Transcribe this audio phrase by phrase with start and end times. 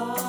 [0.00, 0.27] Oh.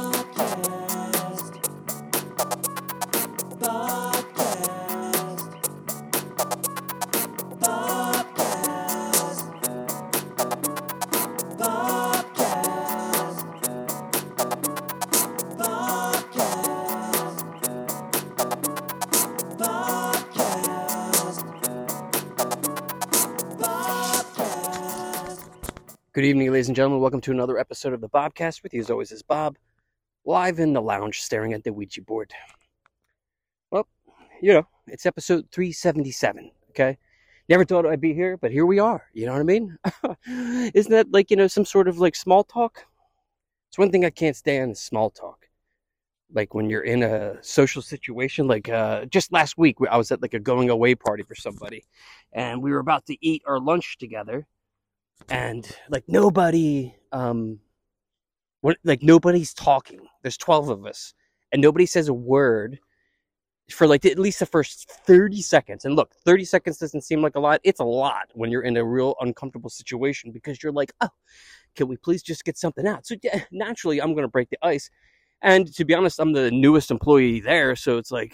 [26.20, 27.00] Good evening, ladies and gentlemen.
[27.00, 28.62] Welcome to another episode of the Bobcast.
[28.62, 29.55] With you, as always, is Bob,
[30.26, 32.34] live in the lounge, staring at the Ouija board.
[33.72, 33.88] Well,
[34.41, 36.98] you know, it's episode 377, okay?
[37.48, 39.05] Never thought I'd be here, but here we are.
[39.13, 39.77] You know what I mean?
[40.74, 42.86] Isn't that like, you know, some sort of like small talk?
[43.70, 45.48] It's one thing I can't stand is small talk.
[46.34, 50.22] Like when you're in a social situation, like uh, just last week, I was at
[50.22, 51.86] like a going away party for somebody,
[52.34, 54.46] and we were about to eat our lunch together
[55.30, 57.60] and like nobody um
[58.84, 60.02] like nobody's talking.
[60.21, 61.13] There's 12 of us.
[61.52, 62.80] And nobody says a word
[63.71, 65.85] for like at least the first 30 seconds.
[65.85, 67.61] And look 30 seconds doesn't seem like a lot.
[67.63, 71.09] It's a lot when you're in a real uncomfortable situation because you're like oh
[71.75, 73.05] can we please just get something out?
[73.05, 74.89] So yeah, naturally i'm going to break the ice.
[75.41, 78.33] And to be honest i'm the newest employee there so it's like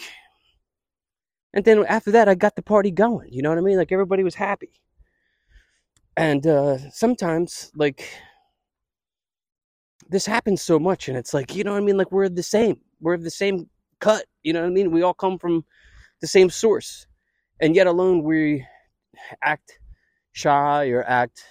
[1.54, 3.31] and then after that i got the party going.
[3.31, 3.78] You know what i mean?
[3.78, 4.72] Like everybody was happy
[6.18, 8.08] and uh, sometimes like
[10.10, 11.98] this happens so much and it's like you know what i mean?
[11.98, 12.80] Like we're the same.
[13.02, 14.92] We're of the same cut you know what i mean?
[14.92, 15.66] We all come from
[16.22, 17.08] the same source
[17.60, 18.66] and yet alone we
[19.44, 19.80] act
[20.34, 21.44] shy or act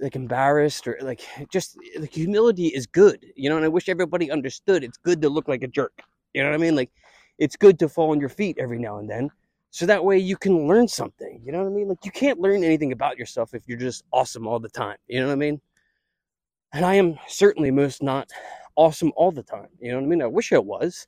[0.00, 4.30] like embarrassed or like just like humility is good you know and i wish everybody
[4.32, 5.92] understood it's good to look like a jerk
[6.34, 6.74] you know what i mean?
[6.74, 6.90] Like
[7.38, 9.30] it's good to fall on your feet every now and then
[9.72, 11.40] so that way you can learn something.
[11.42, 11.88] You know what I mean?
[11.88, 14.98] Like you can't learn anything about yourself if you're just awesome all the time.
[15.08, 15.62] You know what I mean?
[16.74, 18.30] And I am certainly most not
[18.76, 19.68] awesome all the time.
[19.80, 20.20] You know what I mean?
[20.20, 21.06] I wish I was.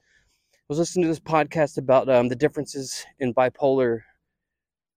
[0.55, 4.01] I was listening to this podcast about um, the differences in bipolar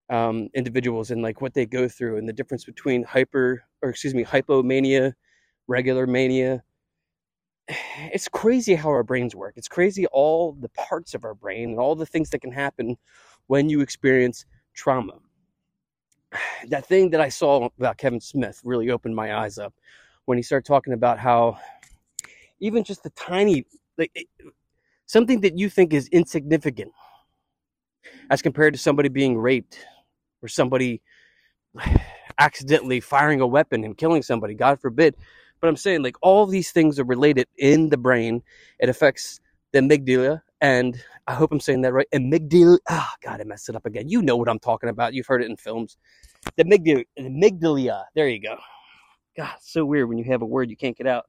[0.08, 4.14] um, individuals and like what they go through and the difference between hyper or excuse
[4.14, 5.12] me hypomania,
[5.66, 6.62] regular mania.
[8.14, 9.52] It's crazy how our brains work.
[9.58, 12.96] It's crazy all the parts of our brain and all the things that can happen
[13.48, 15.14] when you experience trauma.
[16.68, 19.74] That thing that I saw about Kevin Smith really opened my eyes up
[20.26, 21.58] when he started talking about how
[22.60, 23.64] even just the tiny,
[23.96, 24.12] like
[25.06, 26.92] something that you think is insignificant
[28.30, 29.78] as compared to somebody being raped
[30.42, 31.00] or somebody
[32.38, 35.16] accidentally firing a weapon and killing somebody, God forbid.
[35.60, 38.42] But I'm saying, like, all these things are related in the brain.
[38.78, 39.40] It affects
[39.72, 42.06] the amygdala, and I hope I'm saying that right.
[42.14, 42.78] Amygdala.
[42.88, 44.08] Ah, oh, God, I messed it up again.
[44.08, 45.12] You know what I'm talking about.
[45.12, 45.98] You've heard it in films.
[46.56, 47.04] The amygdala.
[47.18, 48.04] Amygdala.
[48.14, 48.56] There you go.
[49.36, 51.26] God, so weird when you have a word you can't get out.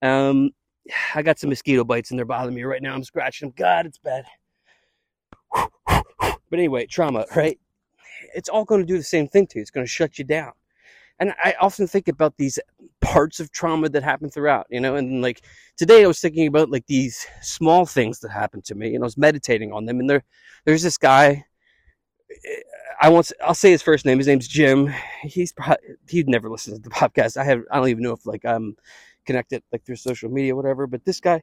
[0.00, 0.50] Um,
[1.14, 2.94] I got some mosquito bites and they're bothering me right now.
[2.94, 3.54] I'm scratching them.
[3.56, 4.24] God, it's bad.
[6.50, 7.60] But anyway, trauma, right?
[8.34, 9.62] It's all going to do the same thing to you.
[9.62, 10.50] It's going to shut you down.
[11.20, 12.58] And I often think about these
[13.02, 15.42] parts of trauma that happen throughout, you know, and like
[15.76, 19.06] today I was thinking about like these small things that happened to me and I
[19.06, 20.00] was meditating on them.
[20.00, 20.24] And there,
[20.64, 21.44] there's this guy,
[22.30, 22.60] eh,
[23.02, 24.16] I won't, I'll say his first name.
[24.16, 24.92] His name's Jim.
[25.22, 25.76] He's probably,
[26.08, 27.36] he'd never listen to the podcast.
[27.36, 28.76] I have, I don't even know if like I'm
[29.26, 31.42] connected like through social media, whatever, but this guy,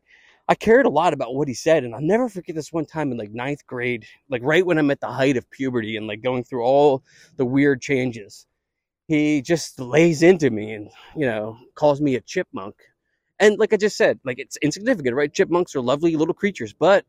[0.50, 3.12] I cared a lot about what he said, and I'll never forget this one time
[3.12, 6.22] in like ninth grade, like right when I'm at the height of puberty and like
[6.22, 7.04] going through all
[7.36, 8.47] the weird changes
[9.08, 12.76] he just lays into me and you know calls me a chipmunk.
[13.40, 15.34] And like i just said like it's insignificant right?
[15.34, 17.06] Chipmunks are lovely little creatures but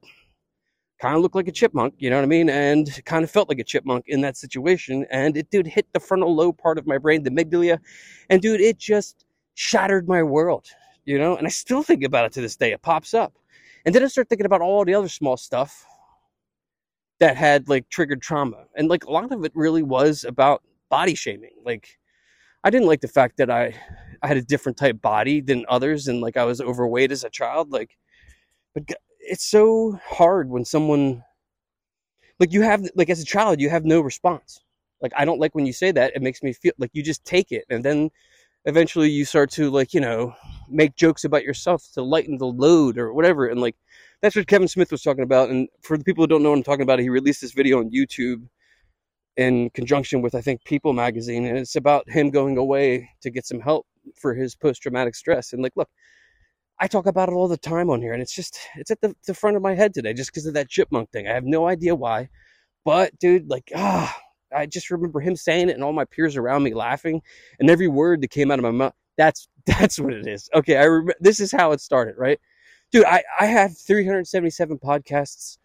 [1.00, 2.48] kind of look like a chipmunk you know what i mean?
[2.48, 5.06] And kind of felt like a chipmunk in that situation.
[5.10, 7.78] And it dude hit the frontal lobe part of my brain the amygdala
[8.30, 10.66] and dude it just shattered my world
[11.04, 11.36] you know?
[11.36, 12.72] And i still think about it to this day.
[12.72, 13.34] It pops up.
[13.84, 15.84] And then i start thinking about all the other small stuff
[17.20, 18.66] that had like triggered trauma.
[18.76, 21.53] And like a lot of it really was about body shaming.
[21.65, 21.99] Like
[22.65, 23.74] I didn't like the fact that I
[24.22, 27.30] I had a different type body than others and like I was overweight as a
[27.30, 27.97] child like
[28.74, 28.84] but
[29.21, 31.22] it's so hard when someone
[32.41, 34.60] like you have like as a child you have no response.
[35.01, 36.12] Like I don't like when you say that.
[36.16, 38.10] It makes me feel like you just take it and then
[38.65, 40.34] eventually you start to like, you know,
[40.68, 43.77] make jokes about yourself to lighten the load or whatever and like
[44.21, 46.59] that's what Kevin Smith was talking about and for the people who don't know what
[46.59, 48.48] I'm talking about, he released this video on YouTube
[49.38, 53.46] in conjunction with I think People magazine, and it's about him going away to get
[53.46, 53.86] some help
[54.16, 55.54] for his post traumatic stress.
[55.54, 55.90] And like, look,
[56.80, 59.14] I talk about it all the time on here, and it's just it's at the,
[59.26, 61.28] the front of my head today just because of that chipmunk thing.
[61.28, 62.30] I have no idea why,
[62.84, 64.16] but dude, like ah.
[64.54, 67.22] I just remember him saying it and all my peers around me laughing,
[67.60, 70.48] and every word that came out of my mouth, That's that's what it is.
[70.54, 72.40] Okay, I remember this is how it started, right?
[72.92, 75.58] Dude, I I have 377 podcasts.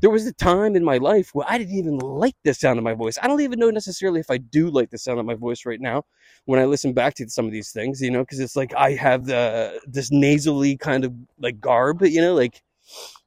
[0.00, 2.84] There was a time in my life where I didn't even like the sound of
[2.84, 3.18] my voice.
[3.20, 5.80] I don't even know necessarily if I do like the sound of my voice right
[5.80, 6.04] now
[6.44, 8.92] when I listen back to some of these things, you know, because it's like I
[8.92, 12.62] have the this nasally kind of like garb, you know, like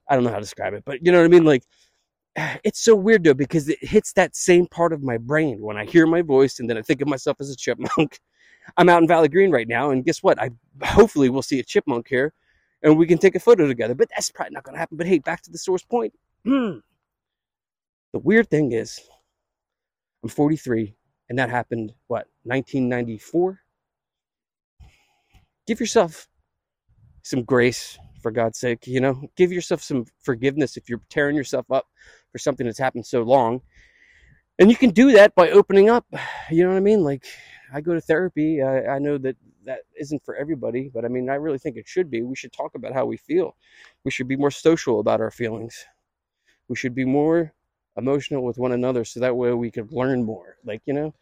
[0.09, 1.63] I don't know how to describe it, but you know what I mean, like
[2.63, 5.85] it's so weird though because it hits that same part of my brain when I
[5.85, 8.19] hear my voice and then I think of myself as a chipmunk.
[8.77, 10.39] I'm out in Valley Green right now, and guess what?
[10.39, 10.51] I
[10.83, 12.31] hopefully will see a chipmunk here,
[12.83, 13.95] and we can take a photo together.
[13.95, 14.97] But that's probably not going to happen.
[14.97, 16.13] But hey, back to the source point.
[16.45, 16.79] Hmm.
[18.13, 18.99] The weird thing is,
[20.23, 20.95] I'm 43,
[21.29, 23.59] and that happened what 1994.
[25.67, 26.27] Give yourself
[27.23, 28.87] some grace, for God's sake.
[28.87, 31.87] You know, give yourself some forgiveness if you're tearing yourself up
[32.31, 33.61] for something that's happened so long.
[34.59, 36.05] And you can do that by opening up.
[36.51, 37.03] You know what I mean?
[37.03, 37.25] Like,
[37.73, 38.61] I go to therapy.
[38.61, 39.35] I, I know that
[39.65, 42.21] that isn't for everybody, but I mean, I really think it should be.
[42.21, 43.55] We should talk about how we feel.
[44.03, 45.85] We should be more social about our feelings.
[46.71, 47.53] We should be more
[47.97, 50.57] emotional with one another so that way we could learn more.
[50.65, 51.13] Like, you know,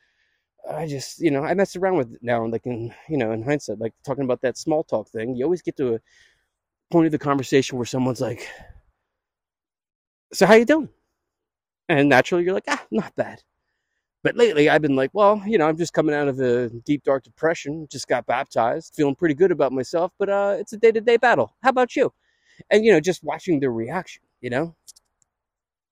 [0.71, 3.43] I just, you know, I mess around with it now, like in, you know, in
[3.43, 5.35] hindsight, like talking about that small talk thing.
[5.35, 6.01] You always get to a
[6.91, 8.47] point of the conversation where someone's like,
[10.33, 10.89] "So how you doing?"
[11.89, 13.43] And naturally, you're like, "Ah, not bad."
[14.23, 17.03] But lately, I've been like, well, you know, I'm just coming out of a deep,
[17.05, 17.87] dark depression.
[17.91, 20.11] Just got baptized, feeling pretty good about myself.
[20.19, 21.55] But uh, it's a day to day battle.
[21.63, 22.13] How about you?
[22.71, 24.75] And, you know, just watching their reaction, you know,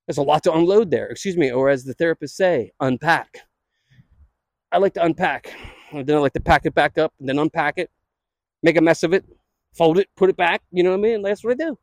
[0.08, 1.08] there's a lot to unload there.
[1.08, 1.52] Excuse me.
[1.52, 3.40] Or as the therapists say, unpack.
[4.72, 5.54] I like to unpack.
[5.92, 7.90] And then I like to pack it back up and then unpack it,
[8.64, 9.26] make a mess of it,
[9.74, 10.62] fold it, put it back.
[10.72, 11.22] You know what I mean?
[11.22, 11.78] That's what I do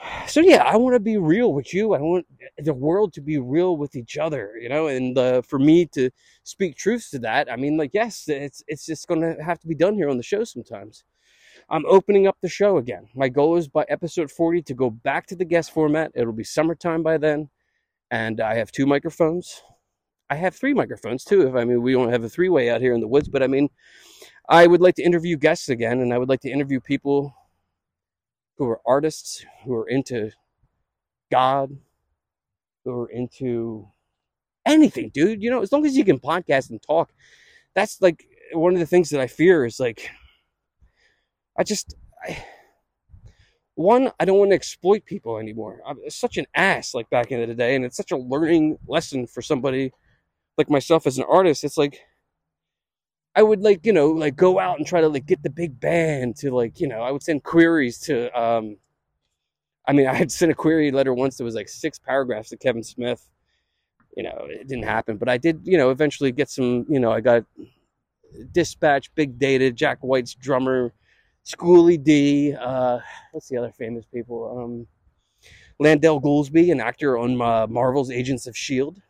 [0.26, 1.94] so yeah, I want to be real with you.
[1.94, 2.26] I want
[2.58, 6.10] the world to be real with each other, you know, and uh, for me to
[6.44, 7.50] speak truths to that.
[7.50, 10.16] I mean, like, yes, it's it's just going to have to be done here on
[10.16, 11.04] the show sometimes.
[11.70, 13.08] I'm opening up the show again.
[13.14, 16.12] My goal is by episode 40 to go back to the guest format.
[16.14, 17.50] It'll be summertime by then,
[18.10, 19.62] and I have two microphones.
[20.30, 21.46] I have three microphones too.
[21.46, 23.42] If I mean, we don't have a three way out here in the woods, but
[23.42, 23.68] I mean,
[24.48, 27.34] I would like to interview guests again, and I would like to interview people
[28.56, 30.30] who are artists, who are into
[31.30, 31.76] God,
[32.84, 33.88] who are into
[34.64, 35.42] anything, dude.
[35.42, 37.12] You know, as long as you can podcast and talk,
[37.74, 40.10] that's like one of the things that I fear is like,
[41.58, 42.42] I just, I,
[43.74, 45.80] one, I don't want to exploit people anymore.
[45.86, 49.26] I'm such an ass like back in the day, and it's such a learning lesson
[49.26, 49.92] for somebody
[50.56, 51.64] like myself as an artist.
[51.64, 52.00] It's like,
[53.34, 55.78] I would like, you know, like go out and try to like get the big
[55.78, 58.78] band to like, you know, I would send queries to um
[59.86, 62.56] I mean, I had sent a query letter once that was like six paragraphs to
[62.56, 63.28] Kevin Smith.
[64.16, 67.12] You know, it didn't happen, but I did, you know, eventually get some, you know,
[67.12, 67.44] I got
[68.52, 70.92] Dispatch, Big Data, Jack White's drummer,
[71.48, 72.98] Schoolly D, uh,
[73.32, 74.58] what's the other famous people?
[74.62, 74.86] Um,
[75.78, 79.00] Landell Goolsby, an actor on uh, Marvel's Agents of S.H.I.E.L.D.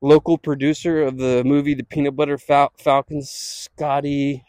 [0.00, 4.44] local producer of the movie The Peanut Butter Fal- Falcon, Scotty.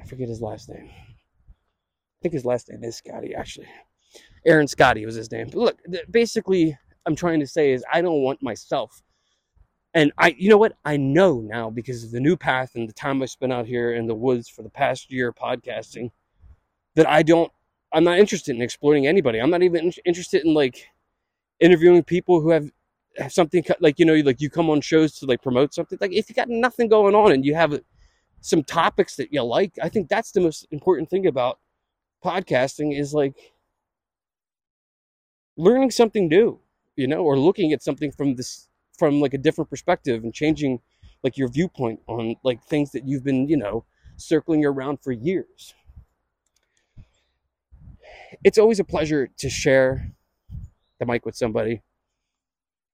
[0.00, 0.88] I forget his last name.
[0.88, 3.68] I think his last name is Scotty, actually.
[4.46, 5.48] Aaron Scotty was his name.
[5.48, 5.78] But look,
[6.10, 9.02] basically, I'm trying to say is I don't want myself.
[9.92, 10.76] And I, you know what?
[10.84, 13.92] I know now because of the new path and the time I spent out here
[13.94, 16.10] in the woods for the past year podcasting
[16.94, 17.50] that I don't,
[17.92, 19.40] I'm not interested in exploiting anybody.
[19.40, 20.86] I'm not even interested in like
[21.60, 22.70] interviewing people who have
[23.18, 26.12] have something like you know like you come on shows to like promote something like
[26.12, 27.78] if you got nothing going on and you have uh,
[28.40, 31.58] some topics that you like i think that's the most important thing about
[32.24, 33.52] podcasting is like
[35.56, 36.58] learning something new
[36.96, 38.68] you know or looking at something from this
[39.00, 40.80] from like a different perspective and changing
[41.24, 43.84] like your viewpoint on like things that you've been you know
[44.16, 45.74] circling around for years
[48.44, 50.12] it's always a pleasure to share
[51.00, 51.82] the mic with somebody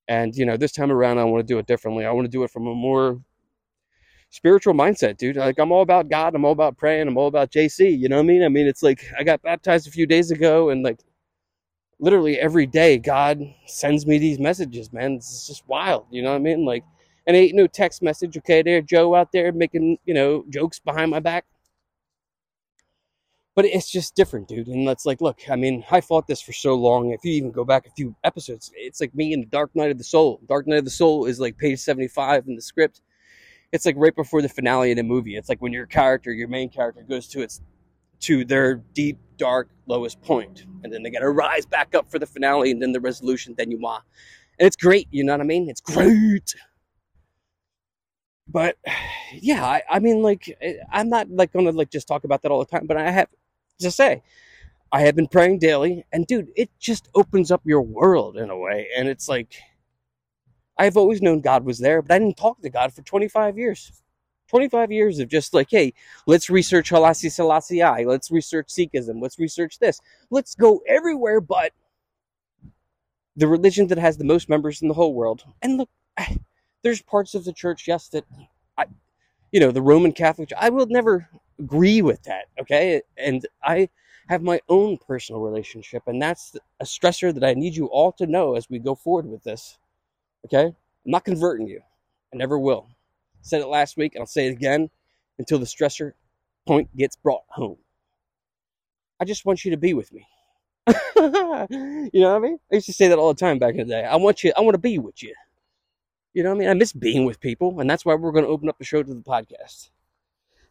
[0.08, 2.04] and, you know, this time around, I want to do it differently.
[2.04, 3.20] I want to do it from a more
[4.30, 5.36] spiritual mindset, dude.
[5.36, 6.34] Like, I'm all about God.
[6.34, 7.08] I'm all about praying.
[7.08, 7.98] I'm all about JC.
[7.98, 8.44] You know what I mean?
[8.44, 11.00] I mean, it's like I got baptized a few days ago, and like
[11.98, 15.14] literally every day, God sends me these messages, man.
[15.14, 16.06] It's just wild.
[16.10, 16.64] You know what I mean?
[16.64, 16.84] Like,
[17.26, 21.10] and ain't no text message, okay, there, Joe out there making, you know, jokes behind
[21.10, 21.44] my back
[23.56, 24.68] but it's just different, dude.
[24.68, 27.10] And that's like, look, I mean, I fought this for so long.
[27.12, 29.90] If you even go back a few episodes, it's like me in the Dark Night
[29.90, 30.40] of the Soul.
[30.46, 33.00] Dark Night of the Soul is like page 75 in the script.
[33.72, 35.36] It's like right before the finale of the movie.
[35.36, 37.62] It's like when your character, your main character, goes to its
[38.20, 42.18] to their deep, dark, lowest point, and then they got to rise back up for
[42.18, 44.02] the finale, and then the resolution, then you denouement.
[44.58, 45.68] And it's great, you know what I mean?
[45.68, 46.54] It's great.
[48.48, 48.76] but
[49.32, 52.50] yeah, I, I mean, like, eh, I'm not like gonna like just talk about that
[52.50, 53.28] all the time, but I have
[53.80, 54.22] to say,
[54.92, 58.56] I have been praying daily, and dude, it just opens up your world in a
[58.56, 59.56] way, and it's like,
[60.78, 63.90] I've always known God was there, but I didn't talk to God for 25 years.
[64.48, 65.92] 25 years of just like, hey,
[66.26, 70.00] let's research Haile Selassie let's research Sikhism, let's research this,
[70.30, 71.72] let's go everywhere but
[73.36, 75.44] the religion that has the most members in the whole world.
[75.62, 75.90] And look,
[76.82, 78.24] there's parts of the church, yes, that
[78.78, 78.86] I,
[79.52, 83.02] you know, the Roman Catholic, I will never agree with that, okay?
[83.16, 83.88] And I
[84.28, 88.26] have my own personal relationship, and that's a stressor that I need you all to
[88.26, 89.78] know as we go forward with this,
[90.46, 90.66] okay?
[90.66, 90.74] I'm
[91.04, 91.80] not converting you.
[92.32, 92.88] I never will.
[93.46, 94.90] Said it last week, and I'll say it again
[95.38, 96.14] until the stressor
[96.66, 97.76] point gets brought home.
[99.20, 100.26] I just want you to be with me.
[100.88, 102.58] you know what I mean?
[102.72, 104.04] I used to say that all the time back in the day.
[104.04, 105.32] I want you, I want to be with you.
[106.34, 106.68] You know what I mean?
[106.70, 109.00] I miss being with people, and that's why we're going to open up the show
[109.00, 109.90] to the podcast.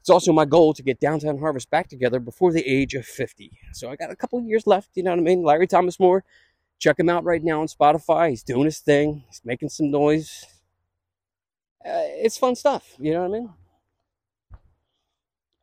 [0.01, 3.57] It's also my goal to get Downtown Harvest back together before the age of 50.
[3.71, 5.43] So I got a couple years left, you know what I mean?
[5.43, 6.25] Larry Thomas Moore,
[6.77, 8.31] check him out right now on Spotify.
[8.31, 10.45] He's doing his thing, he's making some noise.
[11.85, 13.53] Uh, it's fun stuff, you know what I mean?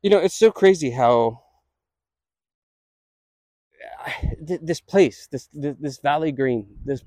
[0.03, 1.43] You know, it's so crazy how
[4.41, 7.03] this place, this this Valley Green, this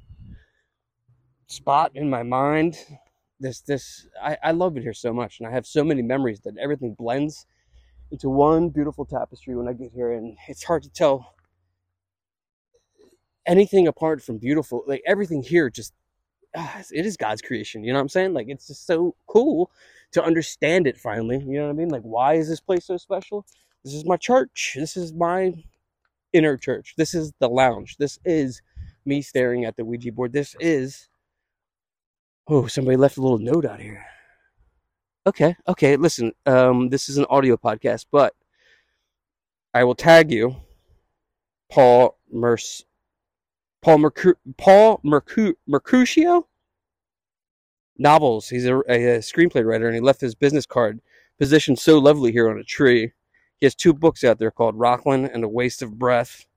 [1.48, 2.78] spot in my mind.
[3.40, 6.42] This this I, I love it here so much, and I have so many memories
[6.42, 7.46] that everything blends
[8.12, 11.34] into one beautiful tapestry when I get here, and it's hard to tell
[13.46, 14.84] anything apart from beautiful.
[14.88, 15.94] Like everything here, just
[16.92, 17.84] it is God's creation.
[17.84, 18.34] You know what I'm saying?
[18.34, 19.72] Like it's just so cool
[20.12, 21.40] to understand it finally.
[21.40, 21.90] You know what I mean?
[21.90, 23.46] Like why is this place so special?
[23.84, 24.76] This is my church.
[24.78, 25.54] This is my
[26.34, 26.96] inner church.
[26.98, 27.98] This is the lounge.
[27.98, 28.62] This is
[29.06, 30.34] me staring at the Ouija board.
[30.34, 31.10] This is
[32.48, 34.06] Oh, somebody left a little note out here.
[35.26, 35.96] Okay, okay.
[35.96, 38.36] Listen, um, this is an audio podcast, but
[39.74, 40.56] I will tag you,
[41.72, 42.60] Paul Merc,
[43.86, 46.48] Paul Mercu- Paul Mercu- Mercutio
[48.00, 48.50] novels.
[48.50, 51.02] He's a, a, screenplay writer, and he left his business card
[51.38, 53.12] positioned so lovely here on a tree.
[53.60, 56.48] He has two books out there called Rockland and A Waste of Breath.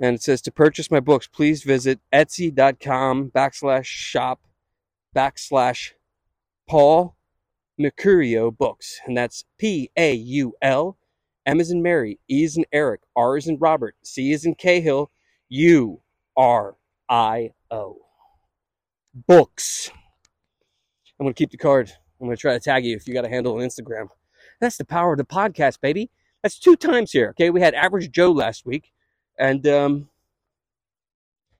[0.00, 4.40] And it says to purchase my books, please visit etsy.com backslash shop
[5.14, 5.92] backslash
[6.68, 7.14] Paul
[7.80, 8.98] Mercurio Books.
[9.06, 10.98] And that's P A U L,
[11.46, 14.56] M is in Mary, E is in Eric, R is in Robert, C is in
[14.56, 15.12] Cahill,
[15.48, 16.00] U
[16.38, 16.76] R
[17.08, 17.98] I O.
[19.26, 19.90] Books.
[21.18, 21.92] I'm going to keep the card.
[22.20, 24.06] I'm going to try to tag you if you got a handle on Instagram.
[24.60, 26.10] That's the power of the podcast, baby.
[26.42, 27.30] That's two times here.
[27.30, 28.92] Okay, we had Average Joe last week,
[29.36, 30.08] and um,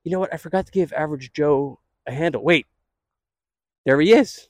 [0.05, 0.33] you know what?
[0.33, 2.45] I forgot to give Average Joe a handle.
[2.45, 2.67] Wait,
[3.85, 4.49] there he is.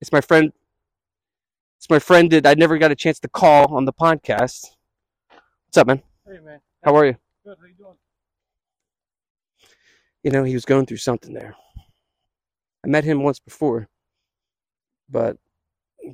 [0.00, 0.52] It's my friend.
[1.78, 4.64] It's my friend that I never got a chance to call on the podcast.
[5.66, 6.02] What's up, man?
[6.26, 6.60] Hey, man.
[6.82, 7.16] How are you?
[7.44, 7.56] Good.
[7.60, 7.96] How you doing?
[10.24, 11.56] You know, he was going through something there.
[12.84, 13.88] I met him once before,
[15.08, 15.36] but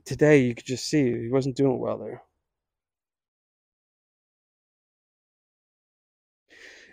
[0.05, 2.23] today you could just see he wasn't doing well there.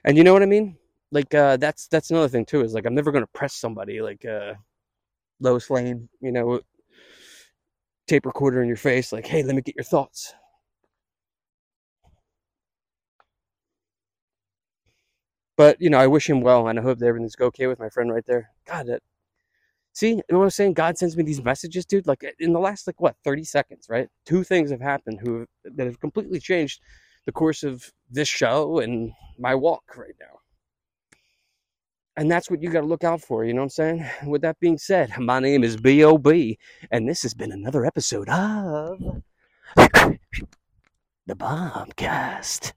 [0.06, 0.78] And you know what I mean?
[1.12, 4.26] like uh, that's that's another thing too is like i'm never to press somebody like
[4.26, 4.54] uh
[5.42, 6.62] lois lane you know
[8.08, 10.34] tape recorder in your face like hey let me get your thoughts
[15.58, 17.90] but you know i wish him well and i hope that everything's okay with my
[17.90, 19.02] friend right there god that
[19.94, 22.60] see you know what i'm saying god sends me these messages dude like in the
[22.60, 26.82] last like what 30 seconds right two things have happened who that have completely changed
[27.26, 30.36] the course of this show and my walk right now
[32.18, 33.44] and that's what you got to look out for.
[33.44, 34.06] You know what I'm saying?
[34.26, 36.58] With that being said, my name is B.O.B.
[36.92, 39.22] And this has been another episode of
[39.76, 42.74] The Bobcast.